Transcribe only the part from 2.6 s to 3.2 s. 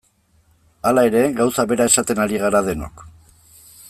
denok.